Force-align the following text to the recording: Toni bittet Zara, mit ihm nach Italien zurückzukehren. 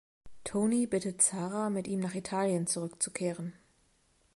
Toni 0.45 0.87
bittet 0.87 1.21
Zara, 1.21 1.69
mit 1.69 1.87
ihm 1.87 1.99
nach 1.99 2.15
Italien 2.15 2.65
zurückzukehren. 2.65 3.53